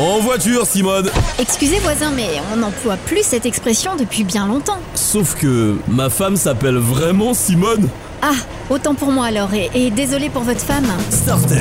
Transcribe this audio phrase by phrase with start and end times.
[0.00, 4.78] En voiture, Simone Excusez voisin, mais on n'emploie plus cette expression depuis bien longtemps.
[4.94, 7.86] Sauf que ma femme s'appelle vraiment Simone
[8.22, 8.32] Ah,
[8.70, 10.86] autant pour moi alors, et, et désolé pour votre femme.
[11.10, 11.54] Starter,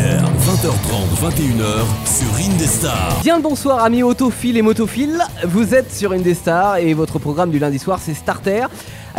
[0.46, 3.20] 20h30, 21h, sur Indestar.
[3.24, 7.60] Bien le bonsoir amis autophiles et motophiles, vous êtes sur Indestar et votre programme du
[7.60, 8.68] lundi soir c'est Starter.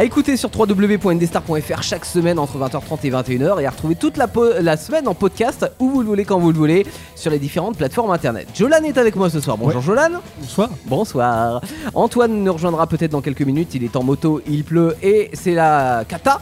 [0.01, 4.77] À écouter sur www.indestar.fr chaque semaine entre 20h30 et 21h et à retrouver toute la,
[4.79, 8.11] semaine en podcast où vous le voulez quand vous le voulez sur les différentes plateformes
[8.11, 8.49] internet.
[8.55, 9.59] Jolan est avec moi ce soir.
[9.59, 10.23] Bonjour Jolan.
[10.41, 10.71] Bonsoir.
[10.87, 11.61] Bonsoir.
[11.93, 13.75] Antoine nous rejoindra peut-être dans quelques minutes.
[13.75, 16.41] Il est en moto, il pleut et c'est la cata.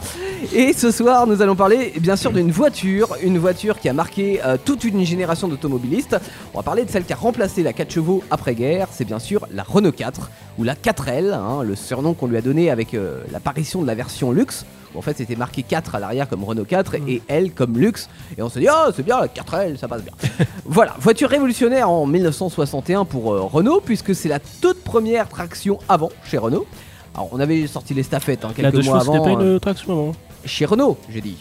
[0.53, 4.39] Et ce soir, nous allons parler bien sûr d'une voiture, une voiture qui a marqué
[4.45, 6.15] euh, toute une génération d'automobilistes.
[6.53, 8.87] On va parler de celle qui a remplacé la 4 chevaux après-guerre.
[8.89, 12.41] C'est bien sûr la Renault 4 ou la 4L, hein, le surnom qu'on lui a
[12.41, 14.65] donné avec euh, l'apparition de la version luxe.
[14.93, 18.09] où En fait, c'était marqué 4 à l'arrière comme Renault 4 et L comme luxe.
[18.37, 20.13] Et on se dit, oh, c'est bien, la 4L, ça passe bien.
[20.65, 26.11] voilà, voiture révolutionnaire en 1961 pour euh, Renault, puisque c'est la toute première traction avant
[26.25, 26.67] chez Renault.
[27.15, 29.37] Alors, on avait sorti les staffettes hein, La quelques deux mois chevaux, c'était avant.
[29.37, 30.11] pas euh, une traction avant
[30.45, 31.37] chez Renault, j'ai dit.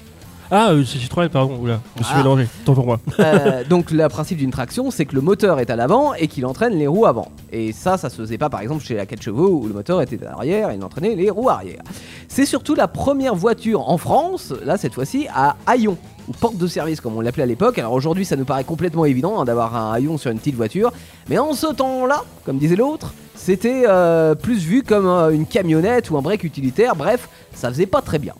[0.50, 1.58] Ah, euh, c'est Citroën, pardon.
[1.60, 2.18] Oula, je me suis Ah.
[2.22, 2.48] mélangé.
[2.64, 2.98] Tant pour moi.
[3.20, 6.46] Euh, donc le principe d'une traction, c'est que le moteur est à l'avant et qu'il
[6.46, 7.28] entraîne les roues avant.
[7.52, 10.00] Et ça, ça se faisait pas par exemple chez la 4 chevaux où le moteur
[10.00, 11.82] était à l'arrière et il entraînait les roues arrière.
[12.28, 16.66] C'est surtout la première voiture en France, là cette fois-ci, à haillon ou porte de
[16.66, 17.78] service comme on l'appelait à l'époque.
[17.78, 20.92] Alors aujourd'hui, ça nous paraît complètement évident hein, d'avoir un haillon sur une petite voiture,
[21.28, 26.10] mais en ce temps-là, comme disait l'autre, c'était euh, plus vu comme euh, une camionnette
[26.10, 26.96] ou un break utilitaire.
[26.96, 28.34] Bref, ça faisait pas très bien.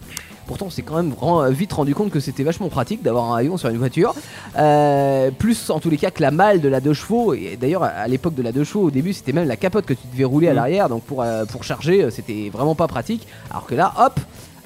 [0.48, 3.36] Pourtant, on s'est quand même ren- vite rendu compte que c'était vachement pratique d'avoir un
[3.36, 4.14] haillon sur une voiture.
[4.58, 7.34] Euh, plus en tous les cas que la malle de la 2 chevaux.
[7.34, 9.94] Et d'ailleurs, à l'époque de la 2 chevaux, au début, c'était même la capote que
[9.94, 10.56] tu devais rouler à Mm.
[10.56, 10.88] l'arrière.
[10.88, 13.26] Donc pour, euh, pour charger, euh, c'était vraiment pas pratique.
[13.50, 14.18] Alors que là, hop,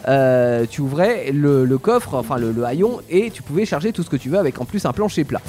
[0.08, 4.02] euh, tu ouvrais le, le coffre, enfin le, le haillon, et tu pouvais charger tout
[4.02, 5.40] ce que tu veux avec en plus un plancher plat.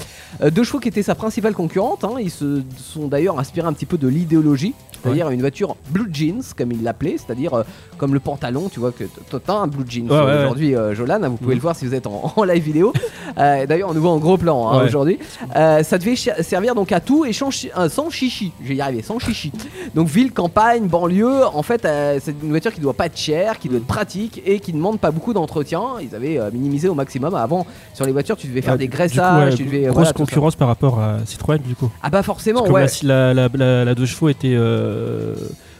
[0.41, 3.73] Euh, deux chevaux qui était sa principale concurrente, hein, ils se sont d'ailleurs inspirés un
[3.73, 7.63] petit peu de l'idéologie, c'est-à-dire une voiture blue jeans, comme il l'appelait, c'est-à-dire euh,
[7.97, 9.03] comme le pantalon, tu vois que
[9.37, 10.39] t'as un blue jeans Ouais, ouais, ouais.
[10.39, 11.59] aujourd'hui, euh, Jolan, hein, vous pouvez Mhm.
[11.59, 12.93] le voir si vous êtes en, en live vidéo.
[13.37, 15.17] D'ailleurs, on nous voit en gros plan hein, aujourd'hui.
[15.53, 17.49] Ça devait servir donc à tout et sans,
[17.89, 19.51] sans chichi, je vais y arriver, sans chichi.
[19.95, 21.81] Donc ville, campagne, banlieue, en fait,
[22.21, 24.77] c'est une voiture qui doit pas être chère, qui doit être pratique et qui ne
[24.77, 25.81] demande pas beaucoup d'entretien.
[26.01, 27.35] Ils avaient euh, minimisé au maximum.
[27.35, 29.81] Avant, sur les voitures, tu devais faire Ah, des du coup, graissages, ouais, tu devais
[29.83, 31.89] grosse voilà, concurrence par rapport à Citroën, du coup.
[32.01, 32.85] Ah bah forcément, ouais.
[33.03, 35.35] la, la, la, la deux chevaux était euh,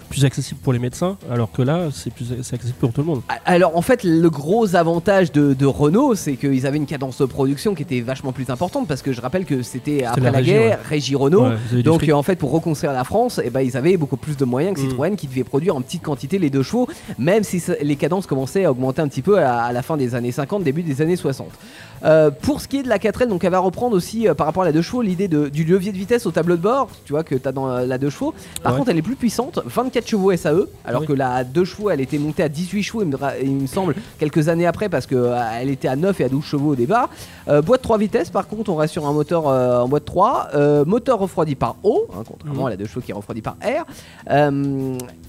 [0.10, 3.22] plus accessible pour les médecins, alors que là, c'est plus accessible pour tout le monde.
[3.46, 7.26] Alors en fait le gros avantage de, de Renault c'est qu'ils avaient une cadence de
[7.26, 10.38] production qui était vachement plus importante parce que je rappelle que c'était après la, la
[10.38, 11.42] régie, guerre, Régie Renault.
[11.44, 14.18] Ouais, avez du Donc en fait pour reconstruire la France eh ben, ils avaient beaucoup
[14.18, 14.90] plus de moyens que Mm.
[14.90, 16.88] Citroën qui devait produire en petite quantité les deux chevaux
[17.18, 19.98] même si ça- les cadences commençaient à augmenter un petit peu à, à la fin
[19.98, 21.48] des années 50 début des années 60.
[22.06, 24.46] Euh, pour ce qui est de la 4L donc elle va reprendre aussi euh, par
[24.46, 27.14] rapport à la deux chevaux l'idée du levier de vitesse au tableau de bord tu
[27.14, 28.34] vois que tu as dans euh, la deux chevaux.
[28.62, 28.80] Par Ouais.
[28.80, 31.08] contre elle est plus puissante 24 chevaux SAE alors Oui.
[31.08, 33.68] que la deux chevaux elle était montée à 18 chevaux il me, dra- il me
[33.68, 36.76] semble quelques années après parce que euh, était à 9 et à 12 chevaux au
[36.76, 37.10] départ.
[37.48, 40.48] Euh, boîte 3 vitesses par contre on reste sur un moteur euh, en boîte 3.
[40.56, 42.68] Euh, moteur refroidi par eau, hein, contrairement Mhm.
[42.68, 43.86] à la deux chevaux qui est refroidi par air.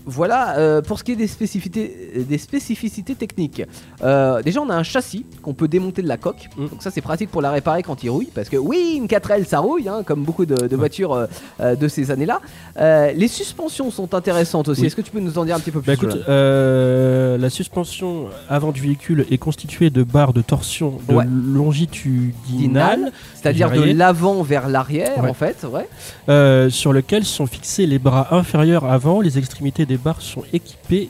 [0.07, 3.63] Voilà, pour ce qui est des spécificités, des spécificités techniques.
[4.45, 6.49] Déjà on a un châssis qu'on peut démonter de la coque.
[6.59, 6.69] Mhm.
[6.69, 8.29] Donc ça c'est pratique pour la réparer quand il rouille.
[8.35, 11.27] Parce que oui, une 4L ça rouille, hein, comme beaucoup de, de voitures
[11.61, 12.41] de ces années-là.
[13.15, 14.81] Les suspensions sont intéressantes aussi.
[14.83, 14.87] Oui.
[14.87, 17.39] Est-ce que tu peux nous en dire un petit peu plus Bah écoute, Jolan euh,
[17.39, 21.25] la suspension avant du véhicule est constituée de barres de torsion de Ouais.
[22.05, 25.31] longitudinales C'est-à-dire de l'avant vers l'arrière Ouais.
[25.31, 25.89] en fait, ouais.
[26.29, 29.21] euh, sur lesquelles sont fixés les bras inférieurs avant.
[29.21, 31.09] Les extrémités des barres sont équipées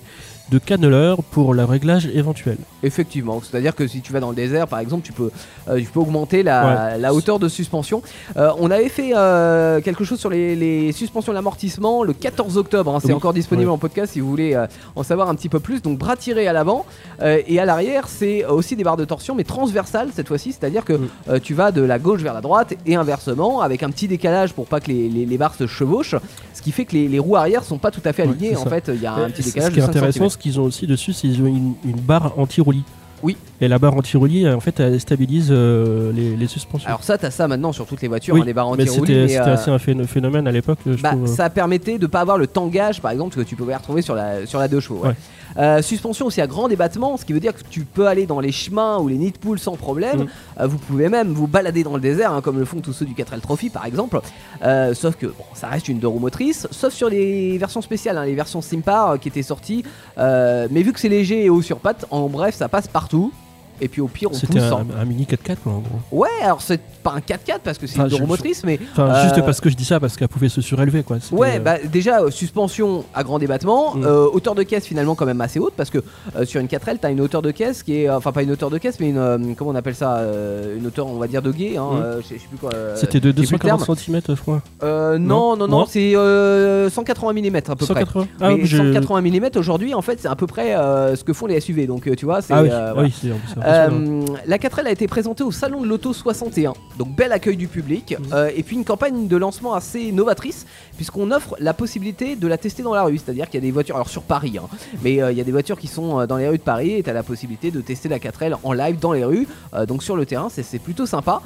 [0.50, 2.58] de canneleurs pour le réglage éventuel.
[2.82, 5.30] Effectivement, c'est-à-dire que si tu vas dans le désert, par exemple, tu peux,
[5.68, 8.02] euh, tu peux augmenter la, la hauteur de suspension.
[8.36, 12.94] Euh, on avait fait euh, quelque chose sur les, les suspensions d'amortissement le 14 octobre.
[12.94, 13.74] hein, c'est Oui, encore disponible ouais.
[13.74, 14.54] en podcast si vous voulez
[14.96, 15.80] en savoir un petit peu plus.
[15.80, 16.84] Donc bras tirés à l'avant
[17.24, 20.52] et à l'arrière, c'est aussi des barres de torsion, mais transversales cette fois-ci.
[20.52, 21.40] C'est-à-dire que Mm.
[21.40, 24.66] tu vas de la gauche vers la droite et inversement, avec un petit décalage pour
[24.66, 26.14] pas que les, les- les barres se chevauchent.
[26.52, 28.56] Ce qui fait que les, les roues arrière sont pas tout à fait alignées.
[28.56, 29.70] en fait, il y a un petit décalage.
[29.70, 30.33] Ce qui est de 5 intéressant.
[30.34, 32.84] Ce qu'ils ont aussi dessus, c'est qu'ils ont une, une barre anti-roulis.
[33.24, 33.36] Oui.
[33.60, 36.86] Et la barre anti-roulis, en fait, elle stabilise euh, les, les suspensions.
[36.86, 39.28] Alors ça, t'as ça maintenant sur toutes les voitures, Oui, hein, les barres anti-roulis.
[39.28, 42.46] c'était euh, assez un phé- phénomène à l'époque, bah, ça permettait de pas avoir le
[42.46, 45.00] tangage, par exemple, que tu pouvais retrouver sur la, sur la deux chevaux.
[45.02, 45.08] ouais.
[45.08, 45.14] Ouais.
[45.56, 48.40] Euh, suspension aussi à grand débattement, ce qui veut dire que tu peux aller dans
[48.40, 50.22] les chemins ou les nids de poules sans problème.
[50.22, 50.26] Mm.
[50.62, 53.04] Euh, vous pouvez même vous balader dans le désert, hein, comme le font tous ceux
[53.06, 54.18] du 4L Trophy par exemple.
[54.64, 58.18] Euh, sauf que bon, ça reste une deux roues motrices, sauf sur les versions spéciales,
[58.18, 59.84] hein, les versions Simpar euh, qui étaient sorties.
[60.18, 63.13] Euh, mais vu que c'est léger et haut sur pattes, en bref, ça passe partout.
[63.14, 63.30] tu
[63.80, 64.62] et puis au pire on C'était pousse.
[64.62, 65.98] un, un mini 4x4 quoi, en gros.
[66.12, 69.10] Ouais, alors c'est pas un 4x4 parce que c'est Enfin, une je- euromotrice, mais Enfin,
[69.10, 71.18] Euh, juste parce que je dis ça, parce qu'elle pouvait se surélever quoi.
[71.20, 74.04] C'était, Ouais, euh, bah déjà euh, suspension à grand débattement, Mm.
[74.04, 75.98] euh, hauteur de caisse finalement quand même assez haute parce que
[76.36, 78.70] euh, sur une 4L t'as une hauteur de caisse qui est, enfin pas une hauteur
[78.70, 81.42] de caisse mais une, euh, comment on appelle ça, euh, une hauteur on va dire
[81.42, 81.96] de guet, hein, Mm.
[82.02, 82.70] euh, je sais je sais plus quoi.
[82.74, 83.78] euh, C'était de j'ai plus le terme.
[83.78, 84.62] 240 cm, je crois.
[84.82, 85.86] Euh, non, non, non, Non.
[85.88, 87.86] c'est euh, 180 mm à peu près.
[87.86, 91.24] 180 Ah, mais j'ai- 180 mm aujourd'hui en fait c'est à peu près euh, ce
[91.24, 93.30] que font les SUV donc euh, tu vois c'est Ah oui, euh, ah oui, c'est
[93.32, 93.63] en plus, c'est impressionnant.
[93.64, 97.68] Euh, la 4L a été présentée au salon de l'auto 61, donc bel accueil du
[97.68, 100.66] public, euh, et puis une campagne de lancement assez novatrice,
[100.96, 103.70] puisqu'on offre la possibilité de la tester dans la rue, c'est-à-dire qu'il y a des
[103.70, 104.68] voitures, alors sur Paris, hein,
[105.02, 107.02] mais euh, il y a des voitures qui sont dans les rues de Paris, et
[107.02, 109.48] tu as la possibilité de tester la 4L en live dans les rues,
[109.88, 111.40] donc sur le terrain, c'est plutôt sympa.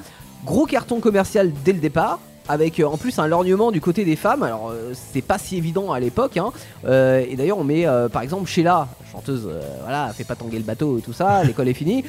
[0.44, 2.20] Gros carton commercial dès le départ.
[2.48, 5.56] Avec euh, en plus un lorgnement du côté des femmes, alors euh, c'est pas si
[5.56, 6.50] évident à l'époque, hein.
[6.86, 9.48] Euh, et d'ailleurs on met par exemple Sheila, chanteuse,
[9.82, 12.04] voilà, fait pas tanguer le bateau et tout ça, l'école est finie,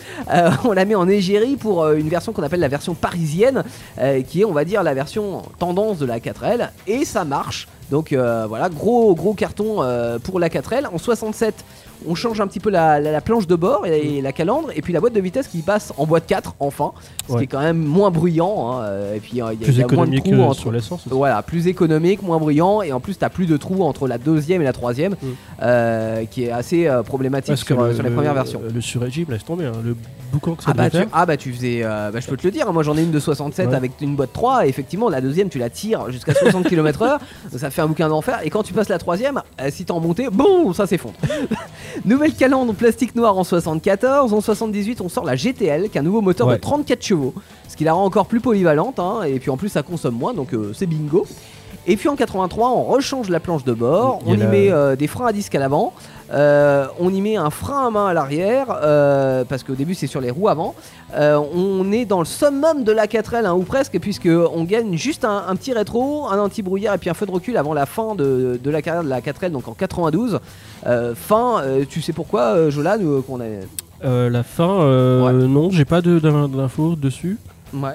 [0.64, 3.64] on la met en égérie pour une version qu'on appelle la version parisienne,
[4.28, 7.68] qui est on va dire la version tendance de la 4L, et ça marche.
[7.92, 9.78] Donc voilà, gros gros carton
[10.24, 10.88] pour la 4L.
[10.94, 11.54] En 67,
[12.08, 14.70] on change un petit peu la, la- la planche de bord et, et la calandre,
[14.76, 16.92] et puis la boîte de vitesse qui passe en boîte 4 enfin,
[17.30, 18.72] ce qui est quand même moins bruyant.
[18.72, 20.42] hein, euh, et puis euh, il y a, Plus y a moins de économique trous
[20.44, 23.84] entre- sur l'essence voilà, plus économique, moins bruyant, et en plus t'as plus de trous
[23.84, 25.28] entre la deuxième et la troisième, Mm.
[25.64, 28.62] euh, qui est assez euh, problématique Parce sur, le- sur les premières versions.
[28.74, 29.66] Le sur-régime, laisse tomber.
[29.66, 29.72] hein.
[29.84, 29.96] Le
[30.32, 32.46] boucan que ça Ah bah, tu, ah bah tu faisais, euh, bah je peux te
[32.46, 33.76] le dire, moi j'en ai une de 67 Ouais.
[33.76, 37.18] avec une boîte 3 et effectivement la deuxième tu la tires jusqu'à 60 km/h,
[37.58, 40.30] ça fait un bouquin d'enfer et quand tu passes la troisième, si t'es en montée,
[40.32, 41.16] boum, ça s'effondre.
[42.06, 46.04] Nouvelle calandre plastique noir en 74, en 78 on sort la GTL qui est un
[46.04, 46.56] nouveau moteur Ouais.
[46.56, 47.34] de 34 chevaux,
[47.68, 50.34] ce qui la rend encore plus polyvalente hein, et puis en plus ça consomme moins
[50.34, 51.26] donc euh, c'est bingo.
[51.88, 54.96] Et puis en 83 on rechange la planche de bord, y on y met euh,
[54.96, 55.94] des freins à disque à l'avant.
[56.32, 60.08] Euh, on y met un frein à main à l'arrière euh, parce qu'au début c'est
[60.08, 60.76] sur les roues avant.
[61.16, 64.96] Euh, on est dans le summum de la 4L hein, ou presque puisque on gagne
[64.96, 67.86] juste un, un petit rétro, un anti-brouillard et puis un feu de recul avant la
[67.86, 70.40] fin de, de la carrière de la 4L donc en 92.
[70.86, 72.98] Euh, fin, tu sais pourquoi Jolan
[73.28, 73.46] qu'on a
[74.06, 77.38] Euh, la fin, euh, non, j'ai pas de- d'infos dessus.
[77.74, 77.90] Ouais.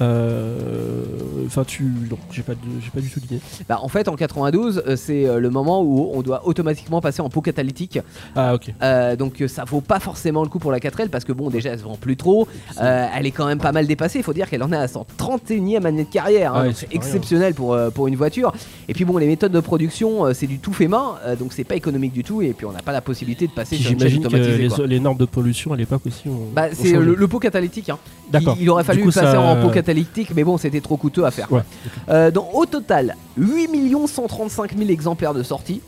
[0.00, 1.04] Euh,
[1.46, 1.82] Enfin, tu.
[1.82, 3.40] Non, j'ai pas, de- j'ai pas du tout d'idée.
[3.68, 7.22] Bah, en fait en 92 euh, c'est euh, le moment où on doit automatiquement passer
[7.22, 7.98] en pot catalytique.
[8.36, 8.72] Ah, ok.
[8.82, 11.70] Euh, donc ça vaut pas forcément le coup pour la 4L parce que bon déjà
[11.70, 12.46] elle se vend plus trop.
[12.80, 14.18] Euh, elle est quand même pas mal dépassée.
[14.20, 16.54] Il faut dire qu'elle en est à son 31e année de carrière.
[16.54, 18.52] hein, ouais, c'est exceptionnel pour, euh, pour une voiture.
[18.88, 21.74] Et puis bon les méthodes de production c'est du tout fait main donc c'est pas
[21.74, 24.22] économique du tout et puis on n'a pas la possibilité de passer sur une J'imagine
[24.22, 26.24] que les, les normes de pollution à l'époque aussi.
[26.54, 27.88] Bah, c'est le, le pot catalytique.
[27.90, 27.98] Hein.
[28.30, 28.54] D'accord.
[28.58, 29.89] Il, il aurait fallu coup, passer ça- en pot catalytique,
[30.34, 31.50] mais bon, c'était trop coûteux à faire.
[31.52, 31.62] Ouais.
[32.08, 33.68] Euh, donc, au total, 8
[34.06, 35.80] 135 000 exemplaires de sortie.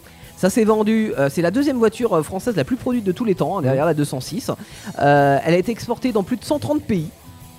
[0.43, 3.25] Ça s'est vendu, euh, c'est la deuxième voiture euh, française la plus produite de tous
[3.25, 4.51] les temps, hein, derrière la 206.
[4.99, 7.11] Euh, elle a été exportée dans plus de 130 pays.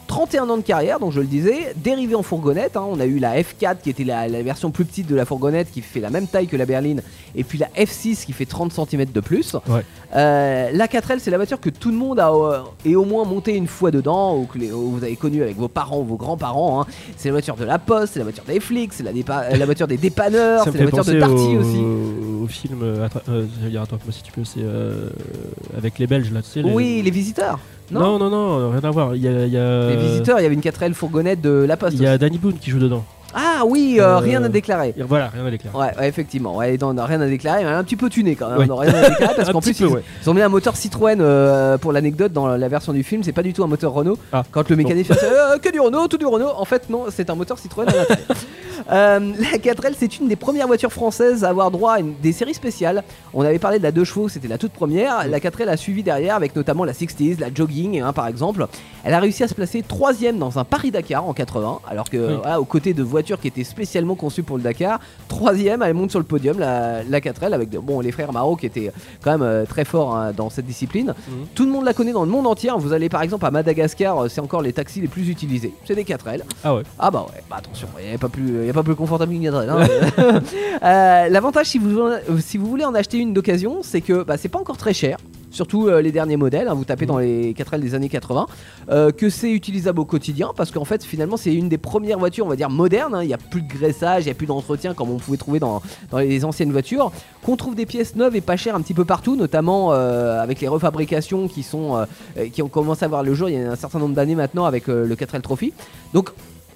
[0.08, 2.78] 31 ans de carrière, donc je le disais, dérivée en fourgonnette.
[2.78, 2.86] hein.
[2.90, 5.72] On a eu la F4 qui était la, la version plus petite de la fourgonnette
[5.72, 7.02] qui fait la même taille que la berline,
[7.36, 9.56] et puis la F6 qui fait 30 cm de plus.
[9.68, 9.82] Ouais.
[10.16, 13.26] Euh, la 4L, c'est la voiture que tout le monde a euh, et au moins
[13.26, 16.04] monté une fois dedans, ou que les- ou vous avez connu avec vos parents ou
[16.06, 16.82] vos grands-parents.
[16.82, 16.86] hein.
[17.18, 19.66] C'est la voiture de la Poste, c'est la voiture des flics, c'est la, euh, la
[19.66, 21.80] voiture des dépanneurs, c'est la voiture de au, aussi.
[22.44, 22.80] au film.
[23.60, 24.62] j'allais dire, attends, moi si tu peux, c'est
[25.78, 26.62] avec les Belges là, tu sais.
[26.62, 27.60] les- Oui, les visiteurs.
[27.92, 29.16] Non, non, non, rien à voir.
[29.16, 31.50] Il y a, il y a- Les visiteurs, il y avait une 4L fourgonnette de
[31.68, 31.96] la Poste.
[31.98, 32.18] Il y a.
[32.18, 33.04] Danny Boone qui joue dedans.
[33.36, 34.94] Ah oui, euh, Euh, rien à déclarer.
[35.08, 35.76] Voilà, rien à déclarer.
[35.76, 36.56] Ouais, ouais, effectivement.
[36.58, 38.60] Ouais, on n'a rien à déclarer, un petit peu tuné quand même.
[38.60, 38.68] Ouais.
[38.70, 40.04] On n'a rien à déclarer parce qu'en plus, peu, ils, ouais.
[40.22, 43.24] ils ont mis un moteur Citroën euh, pour l'anecdote dans la version du film.
[43.24, 44.20] C'est pas du tout un moteur Renault.
[44.32, 46.52] Ah, Quand le mécanicien fait euh, que du Renault, tout du Renault.
[46.56, 48.28] En fait, non, c'est un moteur Citroën à l'intérieur.
[48.92, 52.34] Euh, la 4L, c'est une des premières voitures françaises à avoir droit à une, des
[52.34, 53.04] séries spéciales.
[53.34, 55.26] On avait parlé de la 2 chevaux, c'était la toute première.
[55.28, 58.68] La 4L a suivi derrière avec notamment la 60s, la Jogging hein, par exemple.
[59.04, 62.34] Elle a réussi à se placer troisième dans un Paris-Dakar en 80, alors que Oui.
[62.42, 66.12] voilà, aux côtés de voitures qui étaient spécialement conçues pour le Dakar, troisième, elle monte
[66.12, 68.92] sur le podium, la, la 4L, avec bon, les frères Marot qui étaient
[69.22, 71.14] quand même euh, très forts hein, dans cette discipline.
[71.28, 71.46] Mhm.
[71.54, 72.72] Tout le monde la connaît dans le monde entier.
[72.78, 75.74] Vous allez par exemple à Madagascar, euh, c'est encore les taxis les plus utilisés.
[75.86, 76.42] C'est des 4L.
[76.64, 76.84] Ah ouais.
[76.98, 79.32] Ah bah ouais, bah attention, il n'y a, pas plus- y a pas plus confortable
[79.34, 79.70] qu'une 4L.
[79.70, 80.42] hein.
[80.84, 82.00] Euh, L'avantage si vous,
[82.40, 85.18] si vous voulez en acheter une d'occasion, c'est que bah, c'est pas encore très cher.
[85.54, 88.48] Surtout euh, les derniers modèles, hein, vous tapez dans les 4L des années 80,
[88.90, 92.48] euh, que c'est utilisable au quotidien parce qu'en fait finalement c'est une des premières voitures
[92.48, 93.22] on va dire modernes, hein.
[93.22, 95.60] il n'y a plus de graissage, il n'y a plus d'entretien comme on pouvait trouver
[95.60, 97.12] dans, dans les anciennes voitures,
[97.44, 100.60] qu'on trouve des pièces neuves et pas chères un petit peu partout, notamment euh, avec
[100.60, 102.04] les refabrications qui, sont,
[102.52, 104.66] qui ont commencé à voir le jour il y a un certain nombre d'années maintenant
[104.66, 105.72] avec le 4L Trophy.
[106.16, 106.32] Donc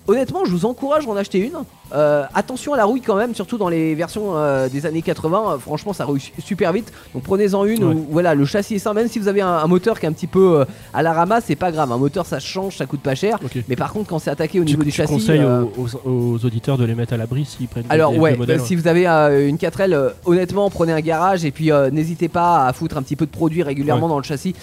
[0.08, 1.54] honnêtement, je vous encourage à en acheter une.
[1.96, 5.44] Euh, attention à la rouille quand même, surtout dans les versions euh, des années 80.
[5.54, 6.92] euh, franchement, ça rouille su- super vite.
[7.14, 7.84] Donc prenez-en une.
[7.84, 7.94] Ouais.
[7.94, 8.94] où, voilà, le châssis est sain.
[8.94, 11.46] Même si vous avez un, un moteur qui est un petit peu à la ramasse,
[11.48, 11.90] c'est pas grave.
[11.92, 13.40] Un moteur, ça change, ça coûte pas cher.
[13.70, 15.14] Mais par contre, quand c'est attaqué au Tu, niveau du châssis.
[15.14, 15.64] conseilles euh,
[16.06, 18.58] aux, auditeurs de les mettre à l'abri s'ils prennent des- alors des ouais, vieux modèles,
[18.60, 19.06] bah, si vous avez
[19.48, 23.16] une 4L, euh, honnêtement, prenez un garage et puis n'hésitez pas à foutre un petit
[23.16, 24.12] peu de produit régulièrement Ouais.
[24.12, 24.54] dans le châssis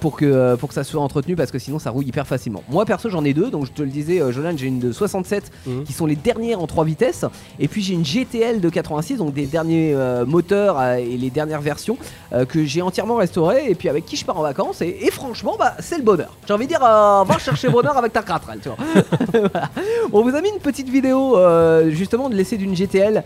[0.00, 2.62] pour que pour que ça soit entretenu parce que sinon ça rouille hyper facilement.
[2.70, 5.50] Moi perso j'en ai deux, donc je te le disais, Jolan, j'ai une de 67
[5.66, 5.84] Mhm.
[5.84, 7.24] qui sont les dernières en 3 vitesses
[7.58, 11.30] et puis j'ai une GTL de 86, donc des derniers euh, moteurs euh, et les
[11.30, 11.96] dernières versions
[12.32, 15.10] euh, que j'ai entièrement restaurées et puis avec qui je pars en vacances et, et
[15.10, 16.36] franchement bah c'est le bonheur.
[16.46, 18.78] J'ai envie de dire, va chercher bonheur avec ta 4L, tu vois.
[19.52, 19.68] Voilà.
[20.12, 21.36] On vous a mis une petite vidéo
[21.90, 23.22] justement de l'essai d'une GTL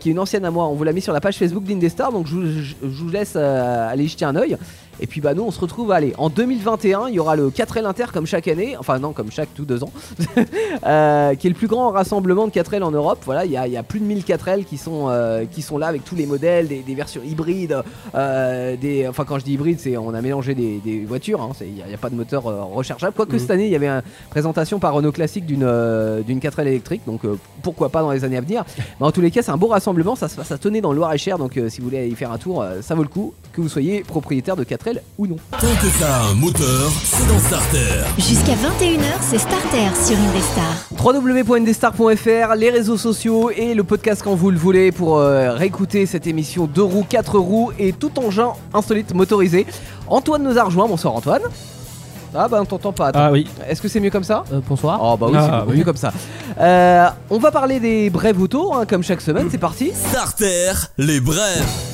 [0.00, 0.66] qui est une ancienne à moi.
[0.66, 3.08] On vous l'a mis sur la page Facebook d'Indestar, donc je, vous- je- je vous
[3.10, 4.56] laisse aller jeter un oeil.
[5.00, 7.84] Et puis bah nous on se retrouve allez en 2021 il y aura le 4L
[7.84, 9.90] Inter comme chaque année enfin non comme chaque tous deux ans
[10.86, 13.20] euh, qui est le plus grand rassemblement de 4L en Europe.
[13.24, 15.62] Voilà il y a, il y a plus de 1000 4L qui sont euh, qui
[15.62, 17.82] sont là avec tous les modèles des, des versions hybrides
[18.14, 21.50] euh, des enfin quand je dis hybride c'est on a mélangé des, des voitures hein,
[21.60, 23.14] il n'y a, pas de moteur rechargeable.
[23.14, 23.38] Quoique Mhm.
[23.38, 27.02] cette année il y avait une présentation par Renault Classique d'une euh, d'une 4L électrique
[27.06, 27.22] donc
[27.62, 28.64] pourquoi pas dans les années à venir.
[29.00, 31.38] Mais en tous les cas c'est un beau rassemblement ça à Tenay dans le Loir-et-Cher
[31.38, 34.02] donc si vous voulez y faire un tour ça vaut le coup que vous soyez
[34.02, 34.83] propriétaire de 4L
[35.18, 38.04] ou non Tant que ça a un moteur, c'est dans Starter.
[38.18, 40.74] Jusqu'à 21h, c'est Starter sur Indestar.
[41.02, 46.26] www.indestar.fr, les réseaux sociaux et le podcast quand vous le voulez pour euh, réécouter cette
[46.26, 49.66] émission 2 roues, 4 roues et tout engin insolite motorisé.
[50.08, 51.42] Antoine nous a rejoint, bonsoir Antoine.
[52.36, 53.20] Ah bah on t'entend pas, attends.
[53.22, 54.98] Ah oui, Est-ce que c'est mieux comme ça Euh, bonsoir.
[55.00, 55.78] Oh bah oui, Ah, c'est beaucoup oui.
[55.78, 56.12] mieux comme ça.
[56.60, 59.92] Euh, on va parler des brèves auto, hein, comme chaque semaine, c'est parti.
[59.94, 61.93] Starter, les brèves.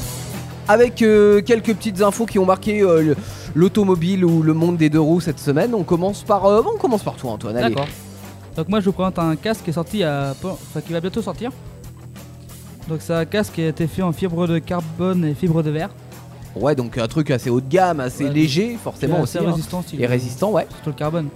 [0.71, 3.17] Avec euh, quelques petites infos qui ont marqué euh, le-
[3.55, 5.75] l'automobile ou le monde des deux roues cette semaine.
[5.75, 7.57] On commence par, euh, on commence par toi Antoine.
[7.57, 7.75] Allez.
[7.75, 7.89] D'accord.
[8.57, 10.35] Donc moi je vous présente un casque qui est sorti à...
[10.43, 11.51] enfin qui va bientôt sortir.
[12.89, 15.71] Donc c'est un casque qui a été fait en fibre de carbone et fibre de
[15.71, 15.91] verre.
[16.57, 18.33] Ouais, donc un truc assez haut de gamme, assez Ouais.
[18.33, 19.39] léger, forcément est aussi.
[19.39, 19.51] assez hein.
[19.53, 20.67] résistant aussi, Et résistant, ouais.
[20.71, 21.29] Surtout le carbone.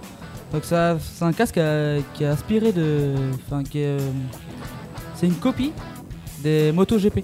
[0.53, 1.59] Donc ça, c'est un casque
[2.13, 3.13] qui a inspiré de...
[3.47, 3.97] Enfin qui est...
[5.15, 5.71] C'est une copie
[6.43, 7.19] des motos GP.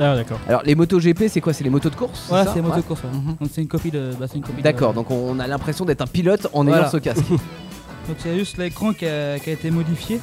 [0.00, 0.38] Ah d'accord.
[0.48, 1.52] Alors les motos GP, c'est quoi?
[1.52, 3.02] C'est les motos de course Voilà, c'est les motos de course.
[3.04, 3.10] ouais.
[3.10, 3.36] Mhm.
[3.40, 4.10] Donc c'est une copie de...
[4.18, 6.82] Bah, c'est une copie de- D'accord, donc on a l'impression d'être un pilote en Voilà.
[6.82, 7.24] ayant ce casque.
[8.08, 10.18] Donc c'est juste l'écran qui a, qui a été modifié.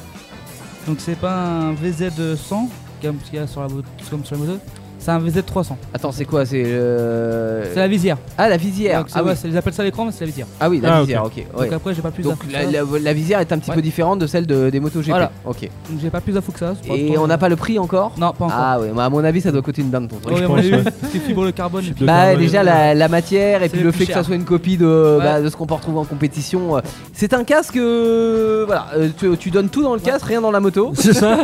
[0.88, 2.68] Donc c'est pas un VZ100
[3.02, 4.58] comme ce qu'il y a sur la, mo- comme sur la moto.
[4.98, 5.76] C'est un VZ300.
[5.94, 7.64] Attends, c'est quoi C'est euh...
[7.72, 8.16] C'est la visière.
[8.36, 9.00] Ah, la visière.
[9.00, 9.28] Donc, c'est- Ah oui.
[9.30, 10.46] ouais, c'est- ils appellent ça l'écran, mais c'est la visière.
[10.60, 11.32] ah oui, la Ah, visière, ok.
[11.36, 11.64] ouais.
[11.66, 12.70] Donc après j'ai pas plus Donc d'infos que la, ça.
[12.92, 13.76] la- la visière est un petit Ouais.
[13.76, 15.10] peu différente de celle de- des motos GP.
[15.10, 15.30] Voilà.
[15.44, 15.60] Ok.
[15.90, 16.74] Donc j'ai pas plus d'infos que ça.
[16.82, 18.58] c'est pas Et trop- on n'a pas le prix encore Non, pas encore.
[18.58, 20.36] Ah ouais, bah, à mon avis, ça doit coûter une blinde ton truc.
[20.36, 20.82] Ouais, je ouais.
[21.12, 21.84] c'est fibre de carbone.
[21.84, 22.64] et puis- De Bah carbone, déjà ouais.
[22.64, 24.24] la, la matière et C'est puis le le plus fait que ça cher.
[24.26, 25.24] soit une copie de, Ouais.
[25.24, 26.76] bah, de ce qu'on peut retrouver en compétition.
[26.76, 26.80] euh,
[27.12, 30.50] C'est un casque, euh, voilà, euh, tu, tu donnes tout dans le casque, rien dans
[30.50, 30.92] la moto.
[30.94, 31.38] C'est ça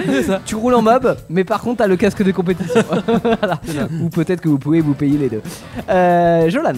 [0.44, 2.82] Tu roules en mob, mais par contre t'as le casque de compétition.
[3.42, 3.58] Voilà.
[4.00, 5.42] Ou peut-être que vous pouvez vous payer les deux.
[5.90, 6.72] Euh, Jolan.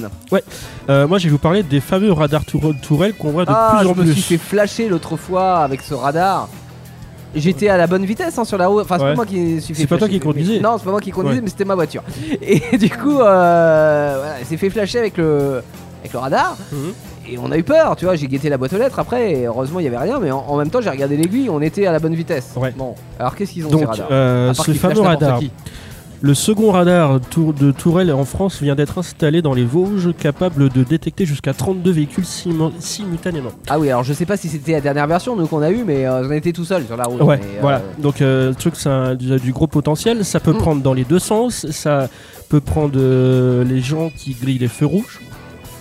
[0.88, 3.74] Euh, Moi je vais vous parler des fameux radars tour- tourelles qu'on voit de Ah,
[3.76, 4.12] plus je en me plus.
[4.14, 6.48] suis fait flasher l'autre fois avec ce radar.
[7.34, 8.84] J'étais à la bonne vitesse hein, sur la route.
[8.84, 9.10] Enfin, c'est Ouais.
[9.10, 10.60] pas moi qui me suis fait C'est pas toi qui conduisais.
[10.60, 11.42] Non, c'est pas moi qui conduisais, Ouais.
[11.42, 12.02] mais c'était ma voiture.
[12.42, 15.60] Et du coup, euh, voilà, s'est fait flasher avec le,
[16.00, 16.56] avec le radar.
[16.72, 16.92] Mhm.
[17.28, 18.14] Et on a eu peur, tu vois.
[18.16, 19.32] J'ai guetté la boîte aux lettres après.
[19.32, 20.20] Et heureusement, il y avait rien.
[20.20, 21.48] Mais en, en même temps, j'ai regardé l'aiguille.
[21.50, 22.50] On était à la bonne vitesse.
[22.54, 22.72] Ouais.
[22.76, 24.06] Bon, alors qu'est-ce qu'ils ont ces Donc radars?
[24.12, 25.50] euh, ce fameux radar, qui.
[26.26, 30.82] Le second radar de tourelle en France vient d'être installé dans les Vosges, capable de
[30.82, 33.50] détecter jusqu'à 32 véhicules simu- simultanément.
[33.68, 35.84] Ah oui, alors je sais pas si c'était la dernière version nous qu'on a eu,
[35.84, 37.20] mais euh, j'en étais tout seul sur la route.
[37.20, 37.82] Ouais, mais, euh, voilà.
[37.98, 40.24] Donc euh, le truc, ça a du, du gros potentiel.
[40.24, 40.58] Ça peut Mm.
[40.58, 41.66] prendre dans les deux sens.
[41.70, 42.08] Ça
[42.48, 42.98] peut prendre
[43.62, 45.20] les gens qui grillent les feux rouges.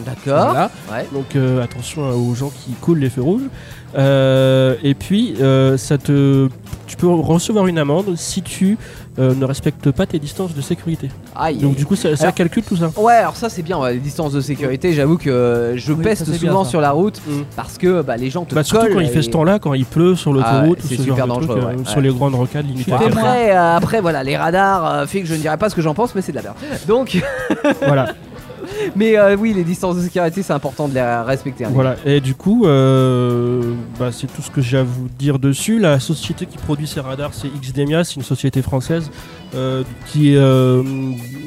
[0.06, 0.48] D'accord.
[0.52, 0.72] Voilà.
[0.92, 1.08] Ouais.
[1.14, 3.48] Donc euh, attention aux gens qui coulent les feux rouges.
[3.96, 6.50] Euh, et puis, euh, ça te,
[6.88, 8.78] tu peux recevoir une amende si tu
[9.20, 11.10] euh, ne respectes pas tes distances de sécurité.
[11.36, 11.58] Aïe.
[11.58, 12.90] Donc du coup, ça, ça Alors- calcule tout ça.
[12.98, 14.94] Ouais, alors ça c'est bien, ouais, les distances de sécurité.
[14.94, 17.32] J'avoue que euh, je Oui, peste ça, c'est bien, souvent sur la route Mm.
[17.56, 18.94] parce que bah, les gens te Bah, surtout collent.
[18.96, 21.28] quand il fait ce temps-là, quand il pleut sur Ah l'autoroute, ou c'est ce super
[21.28, 21.86] truc, dangereux, euh, ouais.
[21.86, 22.66] sur les grandes rocades.
[22.92, 26.16] Après, après voilà, les radars fait que je ne dirais pas ce que j'en pense,
[26.16, 26.56] mais c'est de la merde.
[26.88, 27.22] Donc,
[27.86, 28.14] voilà,
[28.96, 31.66] mais euh, oui, les distances de sécurité, c'est important de les respecter.
[31.66, 31.72] hein.
[31.74, 31.96] voilà.
[32.06, 33.62] Et du coup, euh,
[34.00, 35.80] bah, c'est tout ce que j'ai à vous dire dessus.
[35.80, 39.10] La société qui produit ces radars, c'est XDemia, c'est une société française
[39.56, 40.84] euh, qui est euh,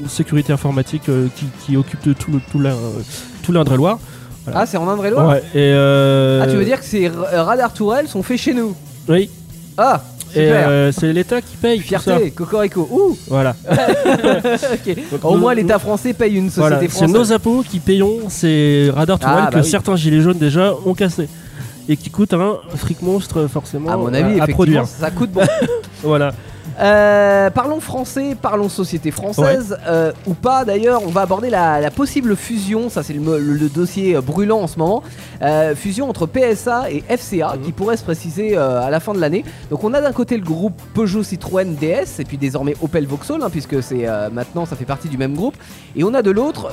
[0.08, 3.00] sécurité informatique euh, qui, qui occupe de tout le tout l'In- euh,
[3.42, 3.98] tout l'Indre-et-Loire.
[4.54, 7.72] Ah, c'est en Indre-et-Loire Ouais, et euh, Ah, tu veux dire que ces ra- radars
[7.72, 8.76] tourelles sont faits chez nous?
[9.08, 9.28] Oui.
[9.76, 10.02] Ah,
[10.36, 11.80] Et euh, c'est l'État qui paye.
[11.80, 11.98] tout ça.
[12.00, 12.88] Fierté, cocorico.
[12.90, 13.56] Ouh, Voilà.
[15.12, 17.14] Donc, Au nous- moins, l'État français paye une Voilà, société c'est française.
[17.16, 19.70] nos impôts qui payons ces radars Ah, bah que oui.
[19.70, 21.28] certains gilets jaunes déjà ont cassés.
[21.88, 24.86] et qui coûte un fric monstre forcément À mon avis, à, à produire.
[24.86, 25.42] ça coûte bon.
[26.02, 26.32] Voilà.
[26.78, 31.90] Euh, parlons français, parlons société française, euh, ou pas d'ailleurs, on va aborder la, la
[31.90, 35.02] possible fusion, ça c'est le, mo- le- le dossier euh, brûlant en ce moment,
[35.42, 37.62] Euh, fusion entre PSA et FCA Mhm.
[37.62, 39.44] qui pourrait se préciser à la fin de l'année.
[39.70, 43.42] Donc on a d'un côté le groupe Peugeot Citroën DS et puis désormais Opel Vauxhall
[43.42, 45.54] hein, puisque c'est maintenant ça fait partie du même groupe.
[45.94, 46.70] Et on a de l'autre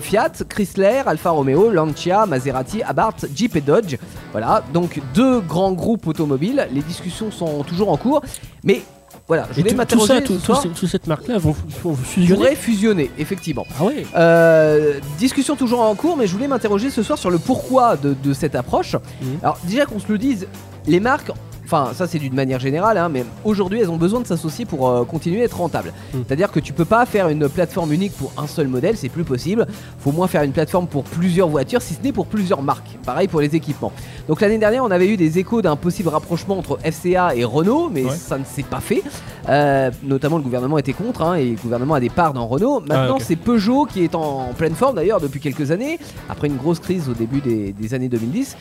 [0.00, 3.96] Fiat, Chrysler, Alfa Romeo, Lancia, Maserati, Abarth, Jeep et Dodge.
[4.32, 6.68] Voilà, donc deux grands groupes automobiles.
[6.72, 8.22] Les discussions sont toujours en cours,
[8.62, 8.82] mais
[9.30, 11.94] voilà, je voulais tout, tout m'interroger ça, ce tout, tout toute cette marque-là vont, vont
[11.94, 12.34] fusionner.
[12.34, 13.64] pourrait fusionner, effectivement.
[13.78, 14.04] Ah ouais.
[14.16, 18.16] Euh, discussion toujours en cours, mais je voulais m'interroger ce soir sur le pourquoi de,
[18.24, 18.94] de cette approche.
[19.22, 19.38] Mhm.
[19.40, 20.48] Alors déjà qu'on se le dise,
[20.88, 21.30] les marques,
[21.72, 24.88] enfin ça c'est d'une manière générale, hein, mais aujourd'hui elles ont besoin de s'associer pour
[24.88, 25.92] euh, continuer à être rentables.
[26.12, 26.24] Mhm.
[26.26, 29.22] C'est-à-dire que tu peux pas faire une plateforme unique pour un seul modèle, c'est plus
[29.24, 29.66] possible.
[30.00, 32.98] Faut moins faire une plateforme pour plusieurs voitures, si ce n'est pour plusieurs marques.
[33.06, 33.92] Pareil pour les équipements.
[34.28, 37.88] Donc l'année dernière, on avait eu des échos d'un possible rapprochement entre FCA et Renault,
[37.92, 38.16] mais Ouais.
[38.16, 39.02] ça ne s'est pas fait.
[39.48, 42.80] Euh, notamment le gouvernement était contre, hein, et le gouvernement a des parts dans Renault.
[42.80, 43.22] Maintenant, ok.
[43.24, 45.98] c'est Peugeot qui est en pleine forme d'ailleurs depuis quelques années,
[46.28, 48.56] après une grosse crise au début des, des années 2010.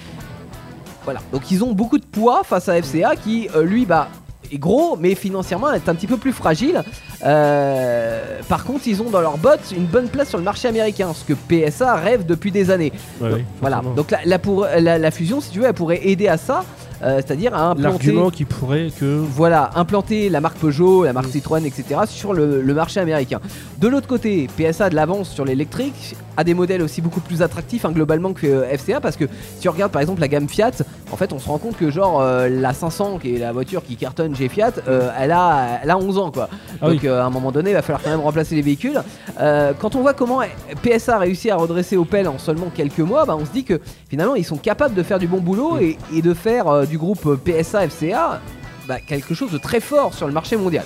[1.03, 4.07] Voilà, donc ils ont beaucoup de poids face à FCA qui, euh, lui, bah,
[4.51, 6.83] est gros, mais financièrement est un petit peu plus fragile.
[7.25, 11.09] Euh, par contre, ils ont dans leur bottes une bonne place sur le marché américain,
[11.13, 12.91] ce que PSA rêve depuis des années.
[13.21, 16.01] Ouais, Donc, voilà, donc la, la pour- la- la fusion, si tu veux, elle pourrait
[16.07, 16.63] aider à ça,
[17.03, 17.83] euh, c'est-à-dire à implanter.
[18.07, 21.31] L'argument qui pourrait que Voilà, implanter la marque Peugeot, la marque Mm.
[21.31, 22.01] Citroën, etc.
[22.07, 23.39] sur le, le marché américain.
[23.77, 27.41] De l'autre côté, PSA a de l'avance sur l'électrique, a des modèles aussi beaucoup plus
[27.41, 29.25] attractifs hein, globalement que euh, FCA parce que
[29.59, 30.71] si on regarde par exemple la gamme Fiat,
[31.11, 33.83] en fait on se rend compte que genre euh, la 500 qui est la voiture
[33.83, 36.47] qui cartonne chez Fiat, euh, elle, a, elle a 11 ans quoi.
[36.81, 37.09] Ah Donc oui.
[37.09, 39.01] à un moment donné il va falloir quand même remplacer les véhicules.
[39.37, 40.41] Quand on voit comment
[40.81, 43.79] PSA a réussi à redresser Opel en seulement quelques mois, bah, on se dit que
[44.09, 47.37] finalement ils sont capables de faire du bon boulot et, et de faire du groupe
[47.43, 48.39] PSA FCA
[48.87, 50.85] bah, quelque chose de très fort sur le marché mondial.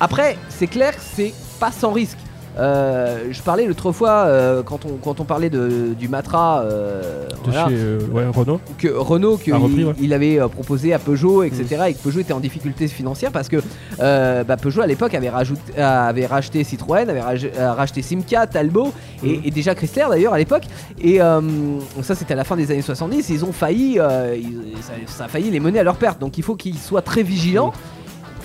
[0.00, 2.16] Après, c'est clair que c'est pas sans risque.
[2.58, 7.28] Euh, je parlais l'autre fois euh, quand, on, quand on parlait de, du Matra euh,
[7.28, 8.60] de voilà, chez ouais, Renault.
[8.76, 9.94] que Renault qu'il A repris, ouais.
[10.00, 13.58] il avait proposé à Peugeot etc et que Peugeot était en difficulté financière parce que
[13.98, 18.92] bah, Peugeot à l'époque avait, rajouté- avait racheté Citroën avait raj- racheté Simca Talbot
[19.24, 19.42] et, Mhm.
[19.44, 20.64] et déjà Chrysler d'ailleurs à l'époque
[21.00, 23.98] et ça c'était à la fin des années 70 ils ont failli
[24.36, 27.02] ils- ça, ça a failli les mener à leur perte donc il faut qu'ils soient
[27.02, 27.72] très vigilants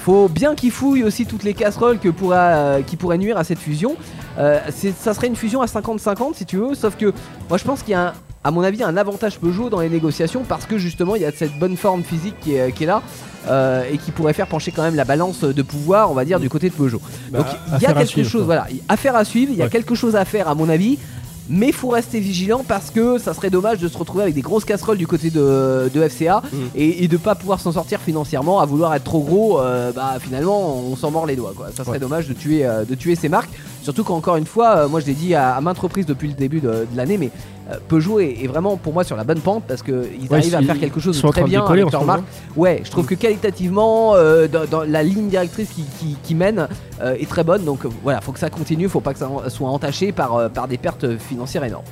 [0.06, 3.44] faut bien qu'ils fouillent aussi toutes les casseroles que pourra, euh, qui pourraient nuire à
[3.44, 3.96] cette fusion.
[4.38, 4.60] Euh,
[5.00, 7.12] ça serait une fusion à 50-50 si tu veux, sauf que
[7.50, 8.14] moi je pense qu'il y a un-
[8.44, 11.32] à mon avis un avantage Peugeot dans les négociations parce que justement il y a
[11.32, 13.02] cette bonne forme physique qui est, qui est là
[13.48, 16.40] euh, et qui pourrait faire pencher quand même la balance de pouvoir on va dire
[16.40, 17.02] du côté de Peugeot.
[17.32, 18.56] Bah, Donc il y a quelque suivre, chose, quoi.
[18.58, 19.72] voilà, affaire à suivre, il y a Ouais.
[19.72, 21.00] quelque chose à faire à mon avis.
[21.50, 24.66] Mais faut rester vigilant parce que ça serait dommage de se retrouver avec des grosses
[24.66, 26.58] casseroles du côté de, de FCA Mm.
[26.76, 29.60] et, et de pas pouvoir s'en sortir financièrement à vouloir être trop gros.
[29.60, 31.68] euh, bah finalement on s'en mord les doigts quoi.
[31.76, 32.00] Ça serait Ouais.
[32.00, 33.52] dommage de tuer, euh, de tuer ces marques.
[33.86, 36.34] Surtout qu'encore une fois, euh, moi je l'ai dit à, à maintes reprises depuis le
[36.34, 37.30] début de, de l'année, mais
[37.70, 39.94] euh, Peugeot est, est vraiment pour moi sur la bonne pente parce qu'ils
[40.30, 42.24] Ouais, arrivent à faire quelque chose de très bien décoller avec leur marque.
[42.56, 46.68] Ouais, je trouve que qualitativement, euh, dans, dans la ligne directrice qui, qui- qui mène
[47.02, 47.64] euh, est très bonne.
[47.64, 50.50] Donc voilà, faut que ça continue, faut pas que ça en- soit entaché par, euh,
[50.50, 51.86] par des pertes financières énormes.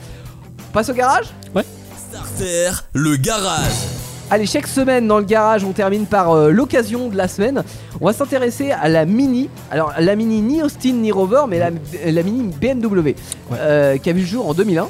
[0.69, 1.25] On passe au garage?
[1.95, 3.71] Starter, le garage.
[4.31, 7.63] Allez, chaque semaine dans le garage, on termine par euh, l'occasion de la semaine.
[8.01, 9.49] On va s'intéresser à la Mini.
[9.69, 11.69] Alors, la Mini ni Austin ni Rover, mais la,
[12.05, 13.15] la Mini BMW,
[13.51, 14.87] euh, qui a vu le jour en 2001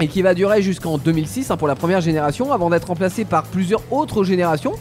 [0.00, 3.44] et qui va durer jusqu'en 2006 hein, pour la première génération, avant d'être remplacée par
[3.44, 4.74] plusieurs autres générations.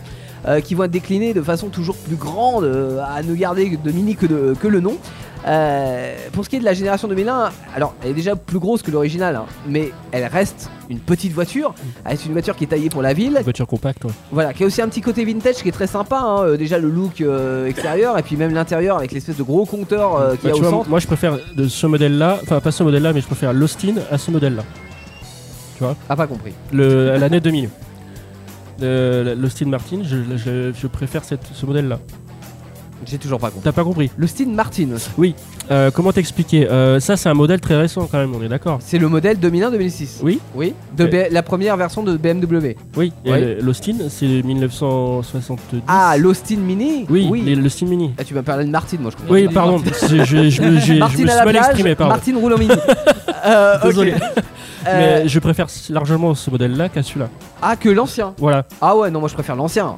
[0.46, 3.92] Euh, qui vont être déclinées de façon toujours plus grande, euh, à ne garder de
[3.92, 4.98] Mini que, de- que le nom.
[5.46, 8.82] Euh, pour ce qui est de la génération 2001, alors elle est déjà plus grosse
[8.82, 11.74] que l'original, hein, mais elle reste une petite voiture.
[12.04, 14.04] Elle est une voiture qui est taillée pour la ville, Une voiture compacte.
[14.04, 14.12] ouais.
[14.32, 16.18] voilà, qui a aussi un petit côté vintage qui est très sympa.
[16.20, 20.16] hein, déjà le look euh, extérieur et puis même l'intérieur avec l'espèce de gros compteur
[20.18, 20.90] euh, qu'il y Bah, a tu au vois, centre.
[20.90, 24.18] moi je préfère de ce modèle-là, enfin pas ce modèle-là, mais je préfère l'Austin à
[24.18, 24.64] ce modèle-là.
[26.10, 26.54] Ah, pas compris.
[26.74, 27.70] À L'année 2000.
[28.80, 32.00] Le- L'Austin Martin, je, je- je préfère cette- ce modèle-là.
[33.06, 33.62] J'ai toujours pas compris.
[33.64, 34.88] T'as pas compris Le Steam Martin,
[35.70, 36.68] Euh, Comment t'expliquer?
[36.70, 39.38] Euh, Ça, c'est un modèle très récent quand même, on est d'accord c'est le modèle
[39.38, 40.20] 2001-2006.
[40.24, 40.74] Oui, Oui.
[40.98, 41.06] De.
[41.06, 42.76] B- la première version de BMW.
[42.96, 43.14] oui.
[43.26, 43.40] Et Ouais.
[43.40, 45.82] le- l'Austin, c'est 1970.
[45.88, 47.06] Ah, l'Austin Mini?
[47.10, 47.42] Oui, Oui.
[47.42, 48.14] les- l'Austin Mini.
[48.18, 49.34] Ah, tu m'as parlé de Martin, moi je comprends.
[49.34, 51.66] Oui, pardon, je, je- je me, j'ai- je Martin me à suis la mal plage,
[51.68, 52.14] exprimé, pardon.
[52.14, 52.74] Martin roule en Mini.
[53.46, 53.84] Euh, ok.
[53.90, 54.14] Désolé.
[54.88, 57.30] Euh, Mais je préfère largement ce modèle-là qu'à celui-là.
[57.62, 58.34] Ah, que l'ancien.
[58.38, 58.66] Voilà.
[58.82, 59.96] Ah ouais, non, moi je préfère l'ancien.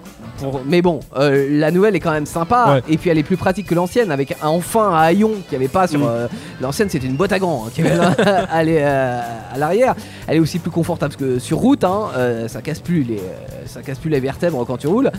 [0.65, 2.83] Mais bon, euh, la nouvelle est quand même sympa Ouais.
[2.93, 5.63] et puis elle est plus pratique que l'ancienne avec un enfin un haillon qu'il n'y
[5.65, 6.07] avait pas sur Mm.
[6.09, 6.27] euh,
[6.61, 6.89] l'ancienne.
[6.89, 7.91] C'était une boîte à gants hein, qui avait
[8.51, 9.21] à euh,
[9.53, 9.95] à l'arrière.
[10.27, 12.09] Elle est aussi plus confortable parce que sur route, hein,
[12.47, 13.19] ça casse plus les,
[13.65, 15.11] ça casse plus les vertèbres quand tu roules.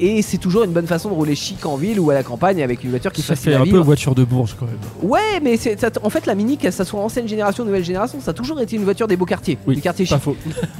[0.00, 2.62] Et c'est toujours une bonne façon de rouler chic en ville ou à la campagne
[2.62, 3.78] avec une voiture qui Ça facile fait à un vivre.
[3.78, 4.76] peu voiture de bourge quand même.
[5.02, 8.30] Ouais, mais ça- en fait la Mini, que ça soit ancienne génération, nouvelle génération, ça
[8.30, 10.16] a toujours été une voiture des beaux quartiers, Oui, des quartiers chics.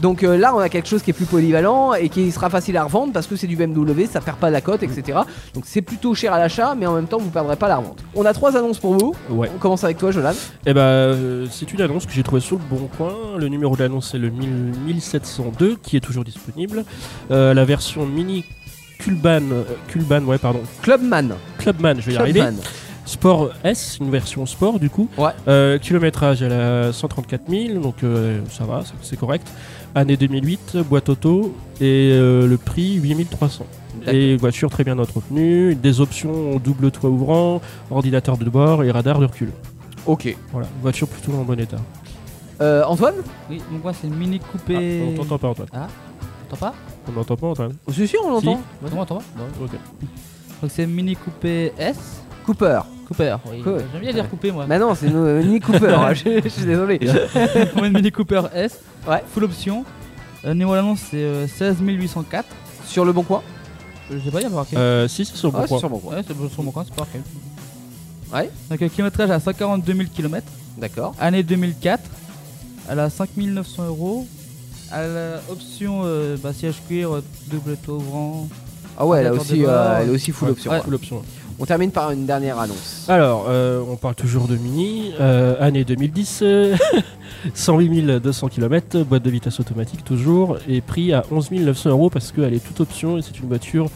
[0.00, 2.84] Donc là, on a quelque chose qui est plus polyvalent et qui sera facile à
[2.84, 5.18] revendre parce que c'est du BMW, ça perd pas la cote, etc.
[5.54, 8.02] Donc c'est plutôt cher à l'achat, mais en même temps, vous perdrez pas la revente.
[8.14, 9.14] On a trois annonces pour vous.
[9.30, 9.50] Ouais.
[9.54, 10.32] On commence avec toi, Jolan.
[10.66, 13.12] Eh ben, euh, c'est une annonce que j'ai trouvée sur le bon coin.
[13.38, 14.48] Le numéro de l'annonce c'est le 1000
[14.86, 16.84] 1702 qui est toujours disponible.
[17.30, 18.44] Euh, la version mini
[18.98, 21.34] Kulban, euh, Kulban, ouais, pardon, Clubman.
[21.58, 22.40] Clubman, je vais y arriver.
[22.40, 22.62] Clubman.
[23.04, 25.08] Sport S, une version sport du coup.
[25.16, 25.30] Ouais.
[25.46, 29.46] Euh, kilométrage, elle a 134 000, donc euh, ça va, c'est correct.
[29.96, 33.64] Année 2008, boîte auto, et euh, le prix 8300.
[34.06, 39.18] Et voiture très bien entretenue, des options double toit ouvrant, ordinateur de bord et radar
[39.18, 39.50] de recul.
[40.04, 40.36] Ok.
[40.52, 41.78] Voilà, voiture plutôt en bon état.
[42.60, 43.14] Euh, Antoine?
[43.48, 45.02] Oui, donc moi c'est une mini Ah, coupé.
[45.18, 45.68] on t'entend pas Antoine.
[45.70, 46.74] T'entends pas?
[47.08, 47.72] On n'entend pas Antoine.
[47.86, 48.60] Oh, C'est sûr, on l'entend.
[48.84, 49.24] Comment t'entends pas?
[49.38, 49.72] Non, ok.
[50.60, 52.20] Donc c'est une mini coupé S.
[52.44, 52.80] Cooper.
[53.06, 53.62] Cooper, oui.
[53.62, 53.78] Cool.
[53.92, 54.66] J'aime bien dire coupé moi.
[54.66, 55.94] Bah non, c'est une Mini Cooper.
[55.94, 56.98] hein, je, je suis désolé.
[57.76, 58.80] une mini Cooper S.
[59.08, 59.22] Ouais.
[59.32, 59.84] Full option.
[60.44, 62.44] Euh, niveau d'annonce c'est euh, 16 804.
[62.84, 63.42] Sur le bon coin.
[64.10, 64.76] Je sais pas, il y a pas marqué.
[64.76, 65.78] Euh, si, c'est sur le bon Ouais, c'est coin.
[65.78, 66.16] sur le bon coin.
[66.16, 67.18] Ouais, c'est sur mon coin, c'est pas marqué.
[68.32, 68.50] Ouais.
[68.70, 70.46] Donc euh, kilométrage à 142 000 km.
[70.78, 71.14] D'accord.
[71.20, 72.00] Année 2004.
[72.88, 74.26] Elle a 5900 euros.
[74.92, 78.48] Elle a option euh, bah, siège cuir, euh, double toit ouvrant.
[78.98, 79.70] Ah ouais, elle, a Ordinateur aussi, bord.
[79.72, 80.70] euh, elle est aussi full Ouais, option.
[80.70, 80.80] Ouais.
[80.80, 81.22] Full option.
[81.58, 83.06] On termine par une dernière annonce.
[83.08, 85.12] Alors, euh, on parle toujours de Mini.
[85.20, 86.76] euh, année 2010, euh,
[87.54, 92.30] 108 200 km, boîte de vitesse automatique toujours, et prix à 11 900 euros parce
[92.32, 93.86] qu'elle est toute option et c'est une voiture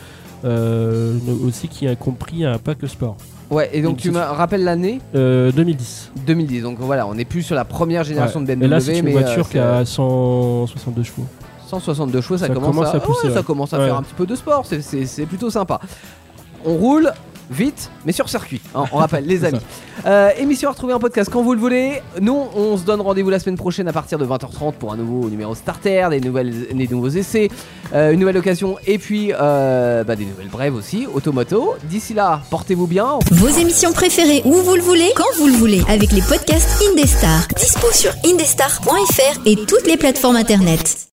[0.44, 3.16] euh, aussi qui a compris un pack sport.
[3.50, 6.12] Ouais, et donc tu me rappelles l'année Euh, 2010.
[6.26, 6.62] 2010.
[6.62, 8.46] Donc voilà, on n'est plus sur la première génération Ouais.
[8.46, 11.26] de BMW, Et là, c'est une mais voiture euh, qui a 162 chevaux.
[11.66, 13.84] 162 chevaux, ça, Ça commence, commence à, à pousser, ouais, ça commence à Ouais.
[13.86, 15.78] faire un petit peu de sport, c'est plutôt sympa.
[16.64, 17.12] On roule
[17.50, 19.60] vite, mais sur circuit, hein, on rappelle les amis.
[20.06, 22.00] Euh, émission à retrouver en podcast quand vous le voulez.
[22.20, 25.28] Nous, on se donne rendez-vous la semaine prochaine à partir de 20h30 pour un nouveau
[25.28, 27.50] numéro starter, des, nouvelles, des nouveaux essais,
[27.92, 31.74] euh, une nouvelle occasion et puis euh, bah, des nouvelles brèves aussi, automoto.
[31.84, 33.18] D'ici là, portez-vous bien.
[33.32, 37.46] Vos émissions préférées où vous le voulez, quand vous le voulez, avec les podcasts Indestar.
[37.56, 41.08] Dispo sur indestar.fr et toutes les plateformes internet.